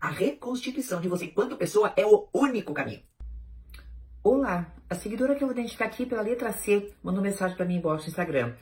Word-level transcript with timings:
A 0.00 0.08
reconstituição 0.08 0.98
de 0.98 1.08
você 1.08 1.26
enquanto 1.26 1.58
pessoa 1.58 1.92
é 1.94 2.06
o 2.06 2.26
único 2.32 2.72
caminho. 2.72 3.02
Olá, 4.24 4.74
a 4.88 4.94
seguidora 4.94 5.34
que 5.34 5.44
eu 5.44 5.48
vou 5.48 5.54
identificar 5.54 5.84
aqui 5.84 6.06
pela 6.06 6.22
letra 6.22 6.52
C 6.52 6.90
mandou 7.02 7.22
mensagem 7.22 7.54
para 7.54 7.66
mim 7.66 7.76
embaixo 7.76 8.04
no 8.04 8.08
Instagram. 8.08 8.54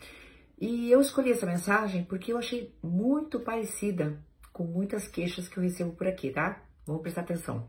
E 0.60 0.90
eu 0.90 1.00
escolhi 1.00 1.30
essa 1.30 1.46
mensagem 1.46 2.02
porque 2.02 2.32
eu 2.32 2.38
achei 2.38 2.74
muito 2.82 3.38
parecida 3.38 4.20
com 4.52 4.64
muitas 4.64 5.06
queixas 5.06 5.46
que 5.46 5.56
eu 5.56 5.62
recebo 5.62 5.92
por 5.92 6.08
aqui, 6.08 6.30
tá? 6.30 6.60
Vamos 6.84 7.02
prestar 7.02 7.20
atenção. 7.20 7.68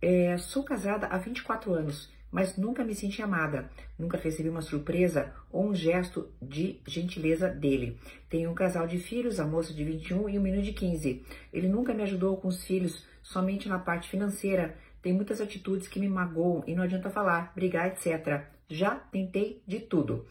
É, 0.00 0.38
sou 0.38 0.62
casada 0.62 1.08
há 1.08 1.18
24 1.18 1.74
anos, 1.74 2.08
mas 2.30 2.56
nunca 2.56 2.84
me 2.84 2.94
senti 2.94 3.22
amada. 3.22 3.70
Nunca 3.98 4.16
recebi 4.16 4.48
uma 4.48 4.62
surpresa 4.62 5.32
ou 5.50 5.68
um 5.68 5.74
gesto 5.74 6.28
de 6.40 6.80
gentileza 6.86 7.48
dele. 7.48 7.98
Tenho 8.28 8.50
um 8.50 8.54
casal 8.54 8.86
de 8.86 8.98
filhos, 8.98 9.40
a 9.40 9.46
moça 9.46 9.74
de 9.74 9.84
21 9.84 10.28
e 10.28 10.36
o 10.36 10.40
um 10.40 10.42
menino 10.42 10.62
de 10.62 10.72
15. 10.72 11.24
Ele 11.52 11.68
nunca 11.68 11.92
me 11.92 12.02
ajudou 12.02 12.36
com 12.36 12.48
os 12.48 12.64
filhos, 12.64 13.04
somente 13.22 13.68
na 13.68 13.78
parte 13.78 14.08
financeira. 14.08 14.76
Tem 15.02 15.12
muitas 15.12 15.40
atitudes 15.40 15.88
que 15.88 15.98
me 15.98 16.08
magoam 16.08 16.62
e 16.66 16.74
não 16.74 16.84
adianta 16.84 17.10
falar, 17.10 17.52
brigar, 17.54 17.88
etc. 17.88 18.44
Já 18.68 18.94
tentei 18.94 19.62
de 19.66 19.80
tudo. 19.80 20.26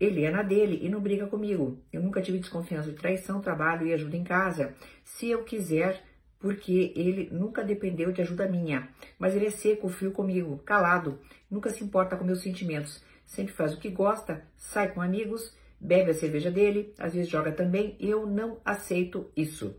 Ele 0.00 0.24
é 0.24 0.30
na 0.30 0.42
dele 0.42 0.78
e 0.82 0.88
não 0.88 1.00
briga 1.00 1.26
comigo. 1.26 1.78
Eu 1.92 2.00
nunca 2.00 2.22
tive 2.22 2.38
desconfiança 2.38 2.90
de 2.90 2.96
traição, 2.96 3.40
trabalho 3.40 3.86
e 3.86 3.92
ajuda 3.92 4.16
em 4.16 4.22
casa. 4.22 4.74
Se 5.02 5.28
eu 5.28 5.42
quiser, 5.42 6.04
porque 6.38 6.92
ele 6.94 7.28
nunca 7.32 7.64
dependeu 7.64 8.12
de 8.12 8.22
ajuda 8.22 8.48
minha. 8.48 8.88
Mas 9.18 9.34
ele 9.34 9.46
é 9.46 9.50
seco, 9.50 9.88
frio 9.88 10.12
comigo, 10.12 10.58
calado, 10.58 11.18
nunca 11.50 11.70
se 11.70 11.82
importa 11.82 12.16
com 12.16 12.24
meus 12.24 12.40
sentimentos. 12.40 13.02
Sempre 13.26 13.52
faz 13.52 13.74
o 13.74 13.78
que 13.78 13.90
gosta, 13.90 14.42
sai 14.56 14.92
com 14.92 15.02
amigos, 15.02 15.54
bebe 15.80 16.10
a 16.10 16.14
cerveja 16.14 16.50
dele, 16.50 16.94
às 16.98 17.14
vezes 17.14 17.28
joga 17.28 17.52
também. 17.52 17.96
Eu 18.00 18.26
não 18.26 18.58
aceito 18.64 19.30
isso. 19.36 19.76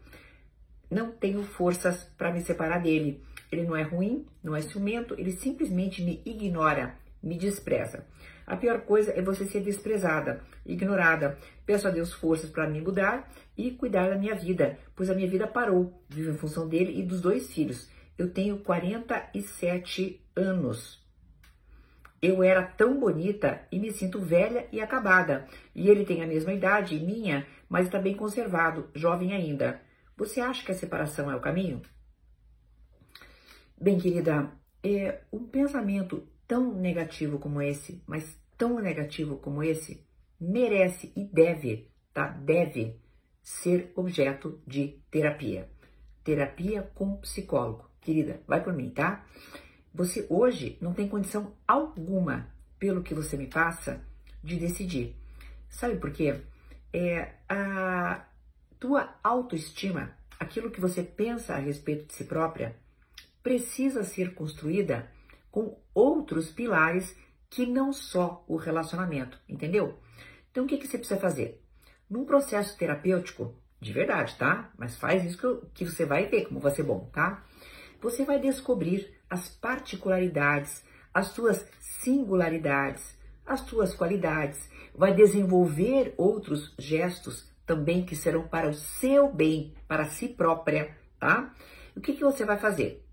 Não 0.89 1.11
tenho 1.11 1.43
forças 1.43 2.03
para 2.17 2.31
me 2.31 2.41
separar 2.41 2.79
dele. 2.79 3.23
Ele 3.51 3.63
não 3.63 3.75
é 3.75 3.81
ruim, 3.81 4.25
não 4.43 4.55
é 4.55 4.61
ciumento, 4.61 5.15
ele 5.17 5.31
simplesmente 5.31 6.03
me 6.03 6.21
ignora 6.25 6.95
me 7.21 7.37
despreza. 7.37 8.05
A 8.49 8.57
pior 8.57 8.81
coisa 8.81 9.11
é 9.11 9.21
você 9.21 9.45
ser 9.45 9.61
desprezada, 9.61 10.41
ignorada. 10.65 11.37
Peço 11.67 11.87
a 11.87 11.91
Deus 11.91 12.11
forças 12.11 12.49
para 12.49 12.67
me 12.67 12.81
mudar 12.81 13.31
e 13.55 13.69
cuidar 13.69 14.09
da 14.09 14.17
minha 14.17 14.33
vida, 14.33 14.75
pois 14.95 15.07
a 15.07 15.13
minha 15.13 15.29
vida 15.29 15.45
parou. 15.45 16.03
Vivo 16.09 16.31
em 16.31 16.37
função 16.37 16.67
dele 16.67 16.99
e 16.99 17.03
dos 17.03 17.21
dois 17.21 17.53
filhos. 17.53 17.87
Eu 18.17 18.33
tenho 18.33 18.57
47 18.57 20.19
anos. 20.35 20.99
Eu 22.19 22.41
era 22.41 22.63
tão 22.63 22.99
bonita 22.99 23.61
e 23.71 23.77
me 23.77 23.91
sinto 23.91 24.19
velha 24.19 24.67
e 24.71 24.81
acabada. 24.81 25.47
E 25.75 25.87
ele 25.87 26.03
tem 26.03 26.23
a 26.23 26.27
mesma 26.27 26.51
idade 26.51 26.99
minha, 26.99 27.45
mas 27.69 27.85
está 27.85 27.99
bem 27.99 28.15
conservado, 28.15 28.89
jovem 28.95 29.31
ainda. 29.31 29.79
Você 30.17 30.41
acha 30.41 30.65
que 30.65 30.71
a 30.71 30.75
separação 30.75 31.29
é 31.29 31.35
o 31.35 31.39
caminho? 31.39 31.83
Bem, 33.79 33.99
querida, 33.99 34.51
é 34.83 35.19
um 35.31 35.45
pensamento 35.45 36.27
tão 36.49 36.73
negativo 36.73 37.37
como 37.37 37.61
esse, 37.61 38.01
mas 38.07 38.35
tão 38.57 38.79
negativo 38.79 39.37
como 39.37 39.61
esse, 39.61 40.03
merece 40.41 41.13
e 41.15 41.23
deve, 41.23 41.91
tá? 42.11 42.27
Deve 42.27 42.99
ser 43.43 43.93
objeto 43.95 44.59
de 44.65 44.99
terapia. 45.11 45.69
Terapia 46.23 46.81
com 46.95 47.17
psicólogo. 47.17 47.87
Querida, 48.01 48.41
vai 48.47 48.63
por 48.63 48.73
mim, 48.73 48.89
tá? 48.89 49.23
Você 49.93 50.25
hoje 50.27 50.75
não 50.81 50.91
tem 50.91 51.07
condição 51.07 51.55
alguma, 51.67 52.51
pelo 52.79 53.03
que 53.03 53.13
você 53.13 53.37
me 53.37 53.45
passa, 53.45 54.03
de 54.43 54.55
decidir. 54.55 55.15
Sabe 55.69 55.97
por 55.97 56.11
quê? 56.11 56.41
É 56.91 57.33
a 57.47 58.25
tua 58.79 59.15
autoestima, 59.23 60.17
aquilo 60.39 60.71
que 60.71 60.81
você 60.81 61.03
pensa 61.03 61.53
a 61.53 61.59
respeito 61.59 62.07
de 62.07 62.13
si 62.15 62.23
própria, 62.23 62.75
precisa 63.43 64.03
ser 64.03 64.33
construída 64.33 65.11
com 65.51 65.77
outros 65.93 66.49
pilares 66.49 67.15
que 67.49 67.65
não 67.65 67.91
só 67.91 68.43
o 68.47 68.55
relacionamento, 68.55 69.39
entendeu? 69.47 69.97
Então, 70.51 70.65
o 70.65 70.67
que, 70.67 70.77
que 70.77 70.87
você 70.87 70.97
precisa 70.97 71.19
fazer? 71.19 71.61
Num 72.09 72.25
processo 72.25 72.77
terapêutico, 72.77 73.55
de 73.79 73.93
verdade, 73.93 74.35
tá? 74.35 74.71
Mas 74.77 74.97
faz 74.97 75.23
isso 75.23 75.37
que, 75.37 75.45
eu, 75.45 75.69
que 75.73 75.85
você 75.85 76.05
vai 76.05 76.27
ver 76.27 76.45
como 76.45 76.59
vai 76.59 76.71
ser 76.71 76.83
bom, 76.83 77.09
tá? 77.11 77.43
Você 78.01 78.23
vai 78.23 78.39
descobrir 78.39 79.13
as 79.29 79.49
particularidades, 79.49 80.83
as 81.13 81.27
suas 81.27 81.65
singularidades, 81.79 83.17
as 83.45 83.61
suas 83.61 83.95
qualidades, 83.95 84.69
vai 84.93 85.13
desenvolver 85.13 86.13
outros 86.17 86.73
gestos 86.77 87.49
também 87.65 88.05
que 88.05 88.15
serão 88.15 88.47
para 88.47 88.69
o 88.69 88.73
seu 88.73 89.31
bem, 89.31 89.73
para 89.87 90.05
si 90.05 90.27
própria, 90.27 90.95
tá? 91.19 91.53
O 91.95 92.01
que, 92.01 92.13
que 92.13 92.23
você 92.23 92.45
vai 92.45 92.57
fazer? 92.57 93.05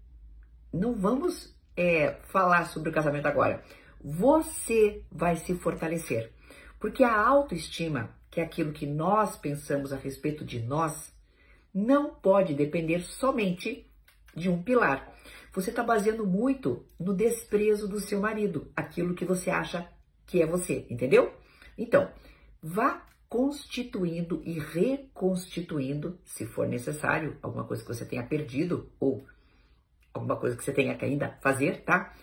Não 0.72 0.94
vamos 0.94 1.55
é, 1.76 2.16
falar 2.28 2.66
sobre 2.66 2.90
o 2.90 2.92
casamento 2.92 3.26
agora. 3.26 3.62
Você 4.02 5.02
vai 5.10 5.36
se 5.36 5.54
fortalecer. 5.54 6.32
Porque 6.78 7.02
a 7.02 7.20
autoestima, 7.20 8.10
que 8.30 8.40
é 8.40 8.44
aquilo 8.44 8.72
que 8.72 8.86
nós 8.86 9.36
pensamos 9.36 9.92
a 9.92 9.96
respeito 9.96 10.44
de 10.44 10.60
nós, 10.60 11.12
não 11.74 12.14
pode 12.14 12.54
depender 12.54 13.00
somente 13.00 13.90
de 14.34 14.48
um 14.48 14.62
pilar. 14.62 15.12
Você 15.52 15.70
está 15.70 15.82
baseando 15.82 16.26
muito 16.26 16.84
no 17.00 17.14
desprezo 17.14 17.88
do 17.88 17.98
seu 17.98 18.20
marido, 18.20 18.70
aquilo 18.76 19.14
que 19.14 19.24
você 19.24 19.50
acha 19.50 19.88
que 20.26 20.42
é 20.42 20.46
você, 20.46 20.86
entendeu? 20.90 21.32
Então, 21.78 22.10
vá 22.62 23.06
constituindo 23.28 24.42
e 24.44 24.58
reconstituindo, 24.58 26.18
se 26.24 26.46
for 26.46 26.68
necessário, 26.68 27.36
alguma 27.42 27.64
coisa 27.64 27.82
que 27.82 27.88
você 27.88 28.04
tenha 28.04 28.22
perdido 28.22 28.90
ou 29.00 29.24
alguma 30.16 30.36
coisa 30.36 30.56
que 30.56 30.64
você 30.64 30.72
tenha 30.72 30.96
que 30.96 31.04
ainda 31.04 31.38
fazer, 31.40 31.82
tá? 31.84 32.14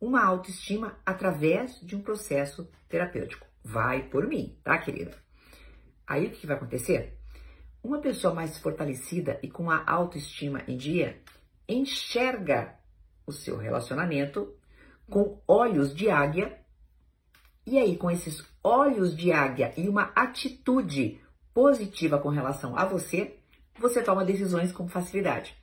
Uma 0.00 0.24
autoestima 0.24 0.98
através 1.06 1.80
de 1.80 1.94
um 1.94 2.02
processo 2.02 2.68
terapêutico. 2.88 3.46
Vai 3.62 4.02
por 4.02 4.26
mim, 4.26 4.58
tá, 4.64 4.76
querida? 4.78 5.16
Aí 6.06 6.26
o 6.26 6.30
que 6.30 6.46
vai 6.46 6.56
acontecer? 6.56 7.16
Uma 7.82 8.00
pessoa 8.00 8.34
mais 8.34 8.58
fortalecida 8.58 9.38
e 9.42 9.48
com 9.48 9.70
a 9.70 9.82
autoestima 9.86 10.62
em 10.66 10.76
dia 10.76 11.20
enxerga 11.68 12.74
o 13.26 13.32
seu 13.32 13.56
relacionamento 13.56 14.54
com 15.08 15.40
olhos 15.46 15.94
de 15.94 16.10
águia. 16.10 16.58
E 17.66 17.78
aí, 17.78 17.96
com 17.96 18.10
esses 18.10 18.44
olhos 18.62 19.16
de 19.16 19.32
águia 19.32 19.72
e 19.76 19.88
uma 19.88 20.12
atitude 20.14 21.20
positiva 21.54 22.18
com 22.18 22.28
relação 22.28 22.76
a 22.76 22.84
você, 22.84 23.38
você 23.78 24.02
toma 24.02 24.24
decisões 24.24 24.72
com 24.72 24.88
facilidade. 24.88 25.56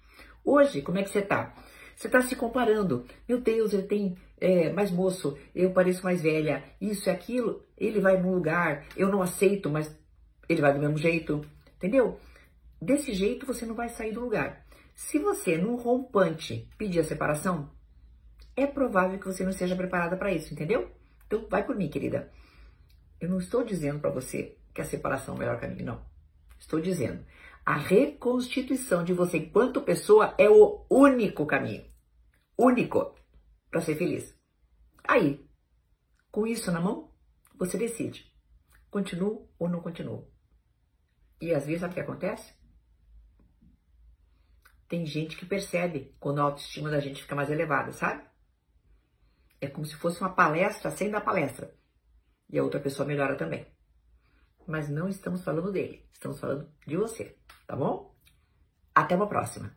Hoje, 0.44 0.82
como 0.82 0.98
é 0.98 1.04
que 1.04 1.10
você 1.10 1.22
tá? 1.22 1.54
Você 2.00 2.08
está 2.08 2.22
se 2.22 2.34
comparando. 2.34 3.06
Meu 3.28 3.42
Deus, 3.42 3.74
ele 3.74 3.84
tem 3.84 4.18
é, 4.40 4.72
mais 4.72 4.90
moço, 4.90 5.38
eu 5.54 5.72
pareço 5.72 6.02
mais 6.02 6.22
velha, 6.22 6.64
isso 6.80 7.10
e 7.10 7.12
aquilo. 7.12 7.62
Ele 7.78 8.00
vai 8.00 8.18
num 8.18 8.34
lugar, 8.34 8.86
eu 8.96 9.10
não 9.10 9.22
aceito, 9.22 9.70
mas 9.70 9.94
ele 10.48 10.62
vai 10.62 10.74
do 10.74 10.80
mesmo 10.80 10.98
jeito. 10.98 11.46
Entendeu? 11.76 12.18
Desse 12.82 13.14
jeito 13.14 13.46
você 13.46 13.66
não 13.66 13.76
vai 13.76 13.90
sair 13.90 14.14
do 14.14 14.22
lugar. 14.22 14.66
Se 14.96 15.20
você, 15.20 15.58
num 15.58 15.76
rompante, 15.76 16.70
pedir 16.78 17.02
a 17.02 17.04
separação, 17.04 17.70
é 18.56 18.66
provável 18.66 19.20
que 19.20 19.26
você 19.26 19.44
não 19.44 19.52
esteja 19.52 19.76
preparada 19.76 20.16
para 20.16 20.32
isso, 20.32 20.54
entendeu? 20.54 20.90
Então, 21.28 21.48
vai 21.50 21.66
por 21.66 21.76
mim, 21.76 21.90
querida. 21.90 22.32
Eu 23.20 23.28
não 23.28 23.40
estou 23.40 23.62
dizendo 23.62 24.00
para 24.00 24.09
você 24.09 24.56
que 24.74 24.80
a 24.80 24.86
separação 24.86 25.34
é 25.34 25.38
o 25.38 25.40
melhor 25.42 25.59
caminho, 25.59 25.88
não. 25.88 26.02
Estou 26.58 26.80
dizendo, 26.80 27.26
a 27.69 27.78
reconstituição 27.78 29.03
de 29.03 29.13
você 29.13 29.38
enquanto 29.38 29.84
pessoa 29.84 30.34
é 30.40 30.50
o 30.50 30.88
único 30.90 31.46
caminho 31.46 31.88
único 32.57 33.16
para 33.69 33.80
ser 33.80 33.96
feliz. 33.96 34.35
Aí, 35.07 35.47
com 36.31 36.47
isso 36.47 36.72
na 36.72 36.81
mão, 36.81 37.13
você 37.59 37.78
decide. 37.78 38.35
Continuo 38.90 39.47
ou 39.59 39.69
não 39.69 39.81
continuo. 39.81 40.28
E 41.40 41.53
às 41.53 41.68
vezes, 41.68 41.81
sabe 41.81 41.91
o 41.91 41.94
que 41.94 42.02
acontece? 42.02 42.56
Tem 44.88 45.06
gente 45.06 45.38
que 45.38 45.46
percebe 45.46 46.17
quando 46.20 46.40
a 46.40 46.46
autoestima 46.46 46.90
da 46.90 46.99
gente 46.99 47.22
fica 47.22 47.35
mais 47.35 47.52
elevada, 47.52 47.91
sabe? 47.91 48.28
É 49.61 49.67
como 49.67 49.85
se 49.85 49.96
fosse 49.96 50.20
uma 50.20 50.34
palestra 50.34 50.90
sem 50.90 51.11
dar 51.11 51.22
palestra. 51.22 51.78
E 52.49 52.58
a 52.58 52.64
outra 52.64 52.79
pessoa 52.79 53.08
melhora 53.08 53.38
também. 53.38 53.67
Mas 54.70 54.88
não 54.88 55.10
estamos 55.10 55.44
falando 55.44 55.72
dele, 55.72 56.08
estamos 56.14 56.40
falando 56.40 56.72
de 56.86 56.96
você, 56.96 57.36
tá 57.66 57.76
bom? 57.76 58.16
Até 58.94 59.16
uma 59.16 59.28
próxima. 59.28 59.76